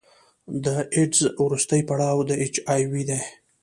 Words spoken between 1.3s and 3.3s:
وروستی پړاو د اچ آی وي دی.